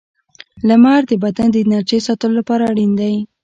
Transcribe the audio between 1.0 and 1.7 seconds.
د بدن د